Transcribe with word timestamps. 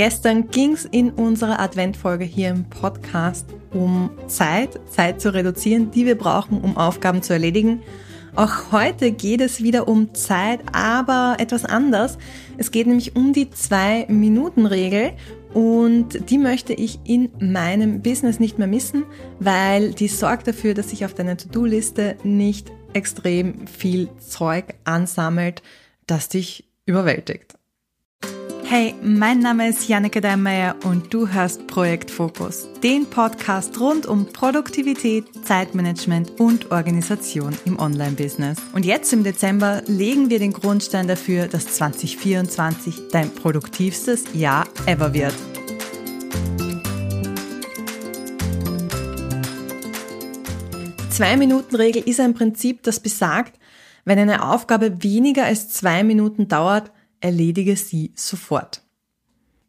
Gestern 0.00 0.48
ging 0.48 0.72
es 0.72 0.86
in 0.86 1.10
unserer 1.10 1.60
Adventfolge 1.60 2.24
hier 2.24 2.48
im 2.48 2.64
Podcast 2.64 3.44
um 3.70 4.08
Zeit, 4.28 4.80
Zeit 4.88 5.20
zu 5.20 5.34
reduzieren, 5.34 5.90
die 5.90 6.06
wir 6.06 6.16
brauchen, 6.16 6.62
um 6.62 6.78
Aufgaben 6.78 7.20
zu 7.20 7.34
erledigen. 7.34 7.82
Auch 8.34 8.72
heute 8.72 9.12
geht 9.12 9.42
es 9.42 9.62
wieder 9.62 9.88
um 9.88 10.14
Zeit, 10.14 10.60
aber 10.72 11.36
etwas 11.38 11.66
anders. 11.66 12.16
Es 12.56 12.70
geht 12.70 12.86
nämlich 12.86 13.14
um 13.14 13.34
die 13.34 13.50
Zwei-Minuten-Regel 13.50 15.12
und 15.52 16.30
die 16.30 16.38
möchte 16.38 16.72
ich 16.72 17.00
in 17.04 17.28
meinem 17.38 18.00
Business 18.00 18.40
nicht 18.40 18.56
mehr 18.56 18.68
missen, 18.68 19.04
weil 19.38 19.92
die 19.92 20.08
sorgt 20.08 20.48
dafür, 20.48 20.72
dass 20.72 20.88
sich 20.88 21.04
auf 21.04 21.12
deiner 21.12 21.36
To-Do-Liste 21.36 22.16
nicht 22.22 22.72
extrem 22.94 23.66
viel 23.66 24.08
Zeug 24.16 24.76
ansammelt, 24.84 25.60
das 26.06 26.30
dich 26.30 26.64
überwältigt. 26.86 27.59
Hey, 28.72 28.94
mein 29.02 29.40
Name 29.40 29.68
ist 29.68 29.88
Janneke 29.88 30.20
Deinmeier 30.20 30.76
und 30.84 31.12
du 31.12 31.26
hörst 31.26 31.66
Projekt 31.66 32.08
Fokus, 32.08 32.68
den 32.84 33.04
Podcast 33.04 33.80
rund 33.80 34.06
um 34.06 34.26
Produktivität, 34.26 35.24
Zeitmanagement 35.44 36.38
und 36.38 36.70
Organisation 36.70 37.52
im 37.64 37.80
Online-Business. 37.80 38.60
Und 38.72 38.86
jetzt 38.86 39.12
im 39.12 39.24
Dezember 39.24 39.82
legen 39.88 40.30
wir 40.30 40.38
den 40.38 40.52
Grundstein 40.52 41.08
dafür, 41.08 41.48
dass 41.48 41.66
2024 41.66 43.08
dein 43.10 43.34
produktivstes 43.34 44.26
Jahr 44.34 44.68
ever 44.86 45.12
wird. 45.14 45.34
Zwei-Minuten-Regel 51.08 52.04
ist 52.04 52.20
ein 52.20 52.34
Prinzip, 52.34 52.84
das 52.84 53.00
besagt, 53.00 53.58
wenn 54.04 54.20
eine 54.20 54.48
Aufgabe 54.48 55.02
weniger 55.02 55.44
als 55.44 55.70
zwei 55.70 56.04
Minuten 56.04 56.46
dauert, 56.46 56.92
erledige 57.20 57.76
sie 57.76 58.12
sofort. 58.14 58.82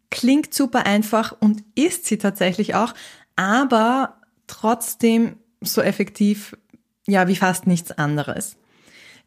Klingt 0.09 0.53
super 0.53 0.85
einfach 0.85 1.35
und 1.39 1.63
ist 1.75 2.05
sie 2.05 2.17
tatsächlich 2.17 2.75
auch, 2.75 2.93
aber 3.35 4.21
trotzdem 4.47 5.37
so 5.61 5.81
effektiv, 5.81 6.57
ja, 7.07 7.27
wie 7.27 7.35
fast 7.35 7.67
nichts 7.67 7.91
anderes. 7.91 8.57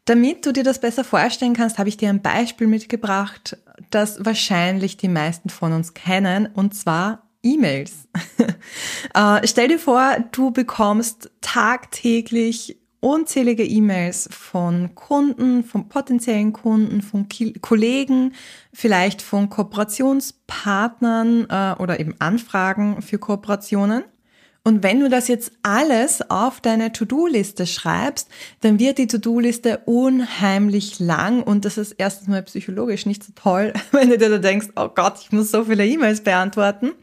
Damit 0.05 0.45
du 0.45 0.53
dir 0.53 0.63
das 0.63 0.79
besser 0.79 1.03
vorstellen 1.03 1.55
kannst, 1.55 1.79
habe 1.79 1.89
ich 1.89 1.97
dir 1.97 2.09
ein 2.09 2.21
Beispiel 2.21 2.67
mitgebracht, 2.67 3.57
das 3.89 4.23
wahrscheinlich 4.23 4.97
die 4.97 5.07
meisten 5.07 5.49
von 5.49 5.73
uns 5.73 5.95
kennen, 5.95 6.47
und 6.53 6.75
zwar 6.75 7.27
E-Mails. 7.41 8.07
äh, 9.13 9.47
stell 9.47 9.67
dir 9.67 9.79
vor, 9.79 10.17
du 10.31 10.51
bekommst 10.51 11.31
tagtäglich 11.41 12.77
unzählige 12.99 13.63
E-Mails 13.63 14.29
von 14.31 14.95
Kunden, 14.95 15.63
von 15.63 15.89
potenziellen 15.89 16.53
Kunden, 16.53 17.01
von 17.01 17.27
Kollegen, 17.61 18.33
vielleicht 18.73 19.21
von 19.21 19.49
Kooperationspartnern 19.49 21.47
äh, 21.49 21.75
oder 21.81 21.99
eben 21.99 22.15
Anfragen 22.19 23.01
für 23.01 23.17
Kooperationen. 23.17 24.03
Und 24.67 24.81
wenn 24.81 24.99
du 24.99 25.09
das 25.09 25.27
jetzt 25.27 25.51
alles 25.61 26.27
auf 26.31 26.59
deine 26.59 26.91
To-Do-Liste 26.91 27.67
schreibst, 27.67 28.27
dann 28.61 28.79
wird 28.79 28.97
die 28.97 29.05
To-Do-Liste 29.05 29.83
unheimlich 29.85 30.99
lang 30.99 31.43
und 31.43 31.65
das 31.65 31.77
ist 31.77 31.91
erstens 31.99 32.27
mal 32.27 32.41
psychologisch 32.41 33.05
nicht 33.05 33.23
so 33.23 33.31
toll, 33.35 33.73
wenn 33.91 34.09
du 34.09 34.17
dir 34.17 34.29
da 34.29 34.39
denkst, 34.39 34.69
oh 34.75 34.89
Gott, 34.89 35.19
ich 35.21 35.31
muss 35.31 35.51
so 35.51 35.65
viele 35.65 35.85
E-Mails 35.85 36.21
beantworten. 36.21 36.93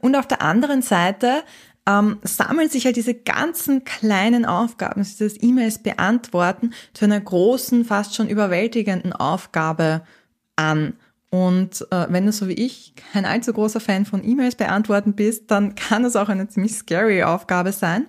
Und 0.00 0.16
auf 0.16 0.26
der 0.26 0.40
anderen 0.40 0.80
Seite 0.80 1.42
ähm, 1.86 2.18
sammeln 2.22 2.68
sich 2.68 2.84
halt 2.84 2.96
diese 2.96 3.14
ganzen 3.14 3.84
kleinen 3.84 4.44
Aufgaben, 4.44 5.02
dieses 5.02 5.42
E-Mails 5.42 5.82
beantworten, 5.82 6.72
zu 6.94 7.04
einer 7.04 7.20
großen, 7.20 7.84
fast 7.84 8.14
schon 8.14 8.28
überwältigenden 8.28 9.12
Aufgabe 9.12 10.02
an. 10.56 10.94
Und 11.30 11.86
äh, 11.90 12.06
wenn 12.10 12.26
du 12.26 12.32
so 12.32 12.46
wie 12.46 12.52
ich 12.52 12.94
kein 12.94 13.24
allzu 13.24 13.54
großer 13.54 13.80
Fan 13.80 14.04
von 14.04 14.22
E-Mails 14.22 14.54
beantworten 14.54 15.14
bist, 15.14 15.50
dann 15.50 15.74
kann 15.76 16.02
das 16.02 16.14
auch 16.14 16.28
eine 16.28 16.48
ziemlich 16.48 16.74
scary 16.74 17.22
Aufgabe 17.22 17.72
sein. 17.72 18.06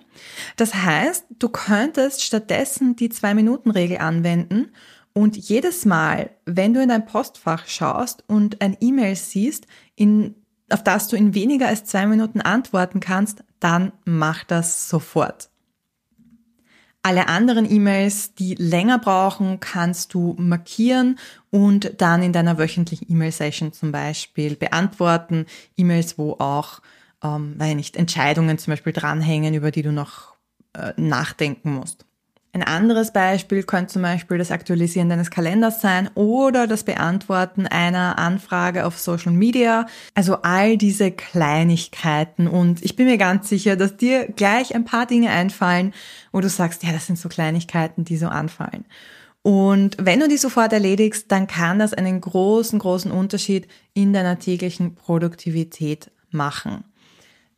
Das 0.56 0.74
heißt, 0.74 1.26
du 1.38 1.48
könntest 1.48 2.22
stattdessen 2.22 2.96
die 2.96 3.08
Zwei-Minuten-Regel 3.08 3.98
anwenden 3.98 4.70
und 5.14 5.36
jedes 5.36 5.84
Mal, 5.84 6.30
wenn 6.44 6.74
du 6.74 6.82
in 6.82 6.88
dein 6.88 7.06
Postfach 7.06 7.66
schaust 7.66 8.24
und 8.26 8.60
ein 8.60 8.76
E-Mail 8.80 9.16
siehst, 9.16 9.66
in 9.94 10.34
auf 10.70 10.82
das 10.82 11.08
du 11.08 11.16
in 11.16 11.34
weniger 11.34 11.68
als 11.68 11.84
zwei 11.84 12.06
Minuten 12.06 12.40
antworten 12.40 13.00
kannst, 13.00 13.44
dann 13.60 13.92
mach 14.04 14.44
das 14.44 14.88
sofort. 14.88 15.50
Alle 17.02 17.28
anderen 17.28 17.70
E-Mails, 17.70 18.34
die 18.34 18.54
länger 18.54 18.98
brauchen, 18.98 19.60
kannst 19.60 20.14
du 20.14 20.34
markieren 20.38 21.18
und 21.50 22.00
dann 22.00 22.22
in 22.22 22.32
deiner 22.32 22.56
wöchentlichen 22.56 23.10
E-Mail-Session 23.10 23.74
zum 23.74 23.92
Beispiel 23.92 24.56
beantworten. 24.56 25.44
E-Mails, 25.76 26.16
wo 26.16 26.32
auch, 26.38 26.80
ähm, 27.22 27.56
weil 27.58 27.74
nicht, 27.74 27.96
Entscheidungen 27.96 28.56
zum 28.56 28.72
Beispiel 28.72 28.94
dranhängen, 28.94 29.52
über 29.52 29.70
die 29.70 29.82
du 29.82 29.92
noch 29.92 30.34
äh, 30.72 30.94
nachdenken 30.96 31.74
musst. 31.74 32.06
Ein 32.54 32.62
anderes 32.62 33.12
Beispiel 33.12 33.64
könnte 33.64 33.94
zum 33.94 34.02
Beispiel 34.02 34.38
das 34.38 34.52
Aktualisieren 34.52 35.08
deines 35.08 35.32
Kalenders 35.32 35.80
sein 35.80 36.08
oder 36.14 36.68
das 36.68 36.84
Beantworten 36.84 37.66
einer 37.66 38.16
Anfrage 38.16 38.86
auf 38.86 38.96
Social 38.96 39.32
Media. 39.32 39.86
Also 40.14 40.36
all 40.42 40.76
diese 40.78 41.10
Kleinigkeiten. 41.10 42.46
Und 42.46 42.80
ich 42.84 42.94
bin 42.94 43.06
mir 43.06 43.18
ganz 43.18 43.48
sicher, 43.48 43.74
dass 43.74 43.96
dir 43.96 44.28
gleich 44.28 44.72
ein 44.72 44.84
paar 44.84 45.06
Dinge 45.06 45.30
einfallen, 45.30 45.92
wo 46.30 46.40
du 46.40 46.48
sagst, 46.48 46.84
ja, 46.84 46.92
das 46.92 47.08
sind 47.08 47.18
so 47.18 47.28
Kleinigkeiten, 47.28 48.04
die 48.04 48.16
so 48.16 48.28
anfallen. 48.28 48.84
Und 49.42 49.96
wenn 49.98 50.20
du 50.20 50.28
die 50.28 50.36
sofort 50.36 50.72
erledigst, 50.72 51.32
dann 51.32 51.48
kann 51.48 51.80
das 51.80 51.92
einen 51.92 52.20
großen, 52.20 52.78
großen 52.78 53.10
Unterschied 53.10 53.66
in 53.94 54.12
deiner 54.12 54.38
täglichen 54.38 54.94
Produktivität 54.94 56.12
machen. 56.30 56.84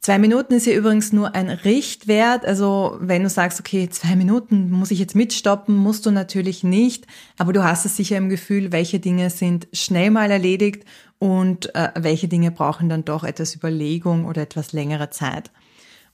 Zwei 0.00 0.18
Minuten 0.18 0.54
ist 0.54 0.64
hier 0.64 0.76
übrigens 0.76 1.12
nur 1.12 1.34
ein 1.34 1.48
Richtwert. 1.48 2.44
Also 2.44 2.96
wenn 3.00 3.22
du 3.22 3.28
sagst, 3.28 3.58
okay, 3.58 3.88
zwei 3.88 4.14
Minuten 4.14 4.70
muss 4.70 4.90
ich 4.90 4.98
jetzt 4.98 5.16
mitstoppen, 5.16 5.74
musst 5.74 6.06
du 6.06 6.10
natürlich 6.10 6.62
nicht. 6.62 7.06
Aber 7.38 7.52
du 7.52 7.64
hast 7.64 7.86
es 7.86 7.96
sicher 7.96 8.16
im 8.16 8.28
Gefühl, 8.28 8.72
welche 8.72 9.00
Dinge 9.00 9.30
sind 9.30 9.66
schnell 9.72 10.10
mal 10.10 10.30
erledigt 10.30 10.84
und 11.18 11.74
äh, 11.74 11.90
welche 11.96 12.28
Dinge 12.28 12.50
brauchen 12.50 12.88
dann 12.88 13.04
doch 13.04 13.24
etwas 13.24 13.56
Überlegung 13.56 14.26
oder 14.26 14.42
etwas 14.42 14.72
längere 14.72 15.10
Zeit. 15.10 15.50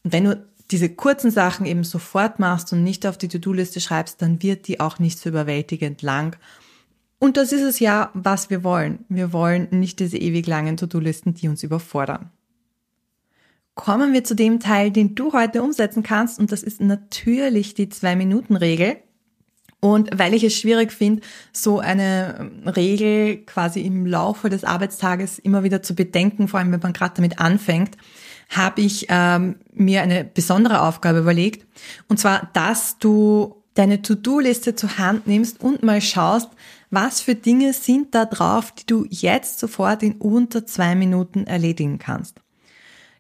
Und 0.04 0.12
wenn 0.12 0.24
du 0.24 0.46
diese 0.70 0.88
kurzen 0.88 1.30
Sachen 1.30 1.66
eben 1.66 1.84
sofort 1.84 2.38
machst 2.38 2.72
und 2.72 2.82
nicht 2.82 3.06
auf 3.06 3.18
die 3.18 3.28
To-Do-Liste 3.28 3.80
schreibst, 3.80 4.22
dann 4.22 4.42
wird 4.42 4.68
die 4.68 4.80
auch 4.80 5.00
nicht 5.00 5.18
so 5.18 5.28
überwältigend 5.28 6.00
lang. 6.00 6.36
Und 7.18 7.36
das 7.36 7.52
ist 7.52 7.62
es 7.62 7.78
ja, 7.78 8.10
was 8.14 8.48
wir 8.48 8.64
wollen. 8.64 9.04
Wir 9.08 9.32
wollen 9.32 9.68
nicht 9.70 10.00
diese 10.00 10.16
ewig 10.16 10.46
langen 10.46 10.76
To-Do-Listen, 10.76 11.34
die 11.34 11.48
uns 11.48 11.62
überfordern 11.62 12.30
kommen 13.74 14.12
wir 14.12 14.24
zu 14.24 14.34
dem 14.34 14.60
Teil, 14.60 14.90
den 14.90 15.14
du 15.14 15.32
heute 15.32 15.62
umsetzen 15.62 16.02
kannst. 16.02 16.38
Und 16.38 16.52
das 16.52 16.62
ist 16.62 16.80
natürlich 16.80 17.74
die 17.74 17.88
Zwei-Minuten-Regel. 17.88 18.96
Und 19.80 20.10
weil 20.16 20.32
ich 20.34 20.44
es 20.44 20.56
schwierig 20.56 20.92
finde, 20.92 21.22
so 21.52 21.80
eine 21.80 22.36
ähm, 22.38 22.68
Regel 22.68 23.38
quasi 23.38 23.80
im 23.80 24.06
Laufe 24.06 24.48
des 24.48 24.62
Arbeitstages 24.62 25.40
immer 25.40 25.64
wieder 25.64 25.82
zu 25.82 25.96
bedenken, 25.96 26.46
vor 26.46 26.60
allem 26.60 26.70
wenn 26.70 26.80
man 26.80 26.92
gerade 26.92 27.14
damit 27.16 27.40
anfängt, 27.40 27.96
habe 28.48 28.80
ich 28.80 29.06
ähm, 29.08 29.56
mir 29.72 30.02
eine 30.02 30.24
besondere 30.24 30.82
Aufgabe 30.82 31.18
überlegt. 31.18 31.66
Und 32.06 32.20
zwar, 32.20 32.48
dass 32.52 32.98
du 32.98 33.56
deine 33.74 34.02
To-Do-Liste 34.02 34.76
zur 34.76 34.98
Hand 34.98 35.26
nimmst 35.26 35.60
und 35.60 35.82
mal 35.82 36.00
schaust, 36.00 36.50
was 36.90 37.20
für 37.20 37.34
Dinge 37.34 37.72
sind 37.72 38.14
da 38.14 38.26
drauf, 38.26 38.72
die 38.72 38.86
du 38.86 39.06
jetzt 39.08 39.58
sofort 39.58 40.04
in 40.04 40.12
unter 40.12 40.64
zwei 40.64 40.94
Minuten 40.94 41.46
erledigen 41.46 41.98
kannst. 41.98 42.36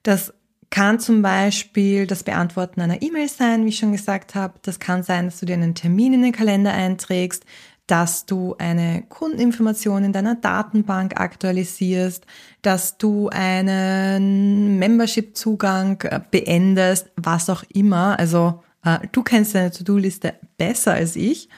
Das 0.04 0.32
kann 0.72 0.98
zum 0.98 1.20
Beispiel 1.20 2.06
das 2.06 2.24
Beantworten 2.24 2.80
einer 2.80 3.02
E-Mail 3.02 3.28
sein, 3.28 3.64
wie 3.64 3.68
ich 3.68 3.76
schon 3.76 3.92
gesagt 3.92 4.34
habe. 4.34 4.54
Das 4.62 4.80
kann 4.80 5.02
sein, 5.02 5.26
dass 5.26 5.38
du 5.38 5.44
dir 5.44 5.52
einen 5.52 5.74
Termin 5.74 6.14
in 6.14 6.22
den 6.22 6.32
Kalender 6.32 6.72
einträgst, 6.72 7.44
dass 7.86 8.24
du 8.24 8.56
eine 8.56 9.02
Kundeninformation 9.10 10.02
in 10.02 10.14
deiner 10.14 10.34
Datenbank 10.34 11.20
aktualisierst, 11.20 12.24
dass 12.62 12.96
du 12.96 13.28
einen 13.28 14.78
Membership-Zugang 14.78 16.00
äh, 16.04 16.20
beendest, 16.30 17.10
was 17.16 17.50
auch 17.50 17.64
immer. 17.74 18.18
Also 18.18 18.62
äh, 18.82 19.00
du 19.12 19.22
kennst 19.22 19.54
deine 19.54 19.72
To-Do-Liste 19.72 20.32
besser 20.56 20.94
als 20.94 21.16
ich. 21.16 21.50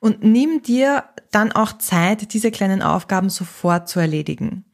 Und 0.00 0.24
nimm 0.24 0.62
dir 0.62 1.04
dann 1.30 1.52
auch 1.52 1.76
Zeit, 1.76 2.32
diese 2.32 2.50
kleinen 2.50 2.80
Aufgaben 2.80 3.28
sofort 3.28 3.90
zu 3.90 4.00
erledigen. 4.00 4.64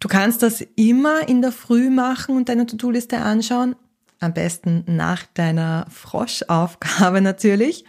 Du 0.00 0.08
kannst 0.08 0.42
das 0.42 0.64
immer 0.76 1.28
in 1.28 1.42
der 1.42 1.52
Früh 1.52 1.90
machen 1.90 2.36
und 2.36 2.48
deine 2.48 2.66
To-Do-Liste 2.66 3.18
anschauen. 3.18 3.74
Am 4.20 4.34
besten 4.34 4.84
nach 4.86 5.26
deiner 5.34 5.86
Froschaufgabe 5.90 7.20
natürlich. 7.22 7.84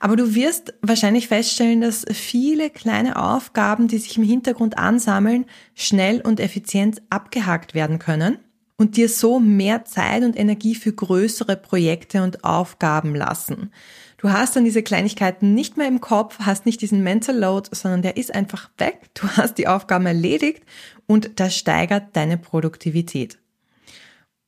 Aber 0.00 0.16
du 0.16 0.34
wirst 0.34 0.74
wahrscheinlich 0.80 1.28
feststellen, 1.28 1.82
dass 1.82 2.06
viele 2.10 2.70
kleine 2.70 3.16
Aufgaben, 3.16 3.88
die 3.88 3.98
sich 3.98 4.16
im 4.16 4.24
Hintergrund 4.24 4.78
ansammeln, 4.78 5.44
schnell 5.74 6.22
und 6.22 6.40
effizient 6.40 7.02
abgehakt 7.10 7.74
werden 7.74 7.98
können 7.98 8.38
und 8.78 8.96
dir 8.96 9.08
so 9.08 9.38
mehr 9.38 9.84
Zeit 9.84 10.22
und 10.22 10.38
Energie 10.38 10.74
für 10.74 10.92
größere 10.92 11.56
Projekte 11.56 12.22
und 12.22 12.44
Aufgaben 12.44 13.14
lassen. 13.14 13.70
Du 14.18 14.30
hast 14.30 14.56
dann 14.56 14.64
diese 14.64 14.82
Kleinigkeiten 14.82 15.54
nicht 15.54 15.76
mehr 15.76 15.88
im 15.88 16.00
Kopf, 16.00 16.38
hast 16.40 16.64
nicht 16.64 16.80
diesen 16.80 17.02
Mental 17.02 17.36
Load, 17.38 17.68
sondern 17.72 18.02
der 18.02 18.16
ist 18.16 18.34
einfach 18.34 18.70
weg. 18.78 19.00
Du 19.14 19.28
hast 19.28 19.58
die 19.58 19.68
Aufgaben 19.68 20.06
erledigt 20.06 20.62
und 21.06 21.38
das 21.40 21.56
steigert 21.56 22.14
deine 22.14 22.38
Produktivität. 22.38 23.38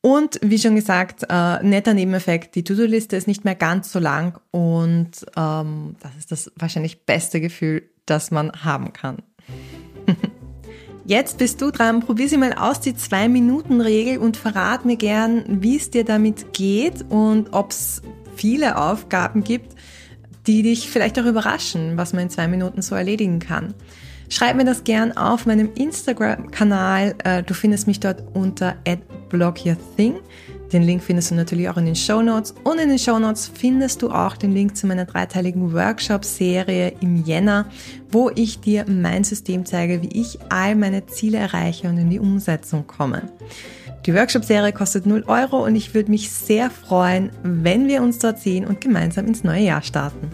Und 0.00 0.38
wie 0.42 0.58
schon 0.58 0.76
gesagt, 0.76 1.24
äh, 1.28 1.62
netter 1.62 1.92
Nebeneffekt, 1.92 2.54
die 2.54 2.62
To-Do-Liste 2.62 3.16
ist 3.16 3.26
nicht 3.26 3.44
mehr 3.44 3.56
ganz 3.56 3.90
so 3.90 3.98
lang 3.98 4.38
und 4.52 5.10
ähm, 5.36 5.96
das 6.00 6.16
ist 6.16 6.30
das 6.30 6.52
wahrscheinlich 6.56 7.04
beste 7.04 7.40
Gefühl, 7.40 7.82
das 8.06 8.30
man 8.30 8.52
haben 8.64 8.92
kann. 8.92 9.18
Jetzt 11.04 11.38
bist 11.38 11.60
du 11.62 11.70
dran, 11.70 12.00
probier 12.00 12.28
sie 12.28 12.36
mal 12.36 12.52
aus, 12.52 12.80
die 12.80 12.94
Zwei-Minuten-Regel 12.94 14.18
und 14.18 14.36
verrat 14.36 14.84
mir 14.84 14.96
gern, 14.96 15.62
wie 15.62 15.76
es 15.76 15.90
dir 15.90 16.04
damit 16.04 16.52
geht 16.52 17.04
und 17.08 17.54
ob 17.54 17.70
es 17.70 18.02
viele 18.36 18.76
Aufgaben 18.76 19.42
gibt, 19.42 19.74
die 20.46 20.62
dich 20.62 20.90
vielleicht 20.90 21.18
auch 21.18 21.24
überraschen, 21.24 21.96
was 21.96 22.12
man 22.12 22.24
in 22.24 22.30
zwei 22.30 22.46
Minuten 22.46 22.82
so 22.82 22.94
erledigen 22.94 23.38
kann. 23.38 23.74
Schreib 24.28 24.56
mir 24.56 24.64
das 24.64 24.84
gern 24.84 25.16
auf 25.16 25.46
meinem 25.46 25.70
Instagram-Kanal. 25.74 27.14
Äh, 27.24 27.42
du 27.42 27.54
findest 27.54 27.86
mich 27.86 27.98
dort 28.00 28.22
unter 28.34 28.76
@blockyourthing. 29.30 30.16
Den 30.72 30.82
Link 30.82 31.02
findest 31.02 31.30
du 31.30 31.34
natürlich 31.34 31.68
auch 31.70 31.78
in 31.78 31.86
den 31.86 31.96
Show 31.96 32.20
Notes. 32.20 32.54
Und 32.62 32.78
in 32.78 32.90
den 32.90 32.98
Show 32.98 33.18
Notes 33.18 33.50
findest 33.52 34.02
du 34.02 34.10
auch 34.10 34.36
den 34.36 34.52
Link 34.52 34.76
zu 34.76 34.86
meiner 34.86 35.06
dreiteiligen 35.06 35.72
Workshop-Serie 35.72 36.92
im 37.00 37.24
Jänner, 37.24 37.66
wo 38.10 38.30
ich 38.34 38.60
dir 38.60 38.84
mein 38.86 39.24
System 39.24 39.64
zeige, 39.64 40.02
wie 40.02 40.20
ich 40.20 40.38
all 40.50 40.74
meine 40.74 41.06
Ziele 41.06 41.38
erreiche 41.38 41.88
und 41.88 41.96
in 41.96 42.10
die 42.10 42.18
Umsetzung 42.18 42.86
komme. 42.86 43.22
Die 44.04 44.14
Workshop-Serie 44.14 44.72
kostet 44.72 45.06
0 45.06 45.24
Euro 45.26 45.64
und 45.64 45.74
ich 45.74 45.94
würde 45.94 46.10
mich 46.10 46.30
sehr 46.30 46.70
freuen, 46.70 47.30
wenn 47.42 47.88
wir 47.88 48.02
uns 48.02 48.18
dort 48.18 48.38
sehen 48.38 48.66
und 48.66 48.80
gemeinsam 48.82 49.26
ins 49.26 49.44
neue 49.44 49.62
Jahr 49.62 49.82
starten. 49.82 50.28